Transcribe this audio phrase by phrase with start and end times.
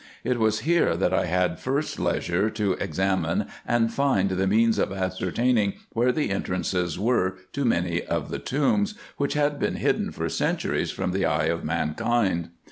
[0.23, 4.91] It was here that I had first leisure to examine and find the means of
[4.91, 10.27] ascertaining where the entrances were to many of the tombs, which had been hidden for
[10.27, 12.49] centuries from the eye of mankind.